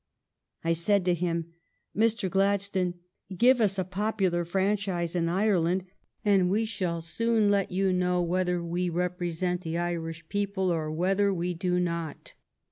I 0.63 0.73
said 0.73 1.05
to 1.05 1.13
him," 1.13 1.51
Mr. 1.95 2.27
Gladstone, 2.27 2.95
give 3.37 3.61
us 3.61 3.77
a 3.77 3.83
popular 3.83 4.43
franchise 4.43 5.15
in 5.15 5.29
Ireland 5.29 5.83
and 6.25 6.49
we 6.49 6.65
shall 6.65 7.01
soon 7.01 7.51
let 7.51 7.69
you 7.71 7.93
know 7.93 8.19
whether 8.19 8.63
we 8.63 8.89
represent 8.89 9.61
the 9.61 9.77
Irish 9.77 10.27
people 10.27 10.71
or 10.71 10.91
whether 10.91 11.31
we 11.31 11.53
do 11.53 11.79
not." 11.79 12.33